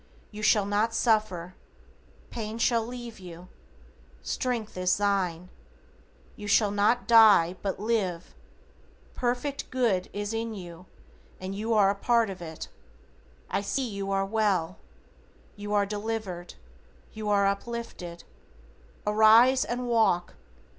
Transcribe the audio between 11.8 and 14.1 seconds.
a part of it. I see you